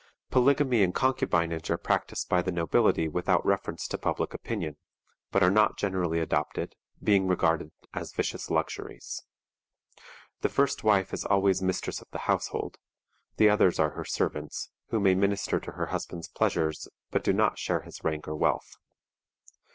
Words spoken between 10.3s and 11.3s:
The first wife is